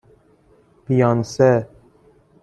بیانسه 0.85 1.69